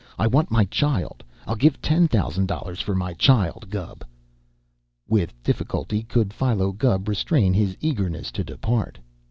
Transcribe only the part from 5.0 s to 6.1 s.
With difficulty